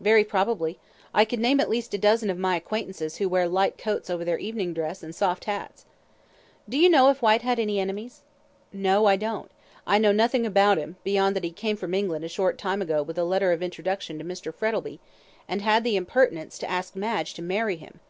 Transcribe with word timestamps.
"Very 0.00 0.24
probably. 0.24 0.78
I 1.12 1.26
could 1.26 1.38
name 1.38 1.60
at 1.60 1.68
least 1.68 1.92
a 1.92 1.98
dozen 1.98 2.30
of 2.30 2.38
my 2.38 2.56
acquaintances 2.56 3.16
who 3.18 3.28
wear 3.28 3.46
light 3.46 3.76
coats 3.76 4.08
over 4.08 4.24
their 4.24 4.38
evening 4.38 4.72
dress, 4.72 5.02
and 5.02 5.14
soft 5.14 5.44
hats." 5.44 5.84
"Do 6.66 6.78
you 6.78 6.88
know 6.88 7.10
if 7.10 7.20
Whyte 7.20 7.42
had 7.42 7.58
any 7.58 7.78
enemies?" 7.78 8.22
"No, 8.72 9.04
I 9.04 9.16
don't; 9.16 9.50
I 9.86 9.98
know 9.98 10.12
nothing 10.12 10.46
about 10.46 10.78
him, 10.78 10.96
beyond 11.04 11.36
that 11.36 11.44
he 11.44 11.50
came 11.50 11.76
from 11.76 11.92
England 11.92 12.24
a 12.24 12.28
short 12.30 12.56
time 12.56 12.80
ago 12.80 13.02
with 13.02 13.18
a 13.18 13.24
letter 13.24 13.52
of 13.52 13.62
introduction 13.62 14.16
to 14.18 14.24
Mr. 14.24 14.50
Frettlby, 14.50 14.98
and 15.46 15.60
had 15.60 15.84
the 15.84 15.96
impertinence 15.96 16.56
to 16.60 16.70
ask 16.70 16.96
Madge 16.96 17.34
to 17.34 17.42
marry 17.42 17.76
him." 17.76 18.00